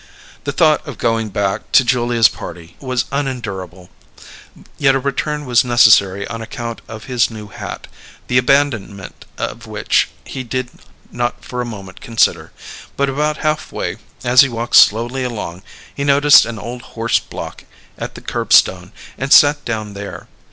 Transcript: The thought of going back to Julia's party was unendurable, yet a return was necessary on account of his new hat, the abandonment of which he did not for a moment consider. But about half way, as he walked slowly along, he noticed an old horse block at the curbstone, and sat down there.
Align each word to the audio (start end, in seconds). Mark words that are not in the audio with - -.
The 0.45 0.51
thought 0.51 0.87
of 0.87 0.97
going 0.97 1.29
back 1.29 1.71
to 1.73 1.83
Julia's 1.85 2.27
party 2.27 2.75
was 2.79 3.05
unendurable, 3.11 3.91
yet 4.79 4.95
a 4.95 4.99
return 4.99 5.45
was 5.45 5.63
necessary 5.63 6.27
on 6.27 6.41
account 6.41 6.81
of 6.87 7.03
his 7.03 7.29
new 7.29 7.49
hat, 7.49 7.85
the 8.25 8.39
abandonment 8.39 9.25
of 9.37 9.67
which 9.67 10.09
he 10.25 10.43
did 10.43 10.71
not 11.11 11.45
for 11.45 11.61
a 11.61 11.65
moment 11.69 12.01
consider. 12.01 12.51
But 12.97 13.09
about 13.09 13.37
half 13.45 13.71
way, 13.71 13.97
as 14.23 14.41
he 14.41 14.49
walked 14.49 14.77
slowly 14.77 15.23
along, 15.23 15.61
he 15.93 16.03
noticed 16.03 16.47
an 16.47 16.57
old 16.57 16.81
horse 16.97 17.19
block 17.19 17.65
at 17.95 18.15
the 18.15 18.21
curbstone, 18.21 18.91
and 19.19 19.31
sat 19.31 19.63
down 19.65 19.93
there. 19.93 20.27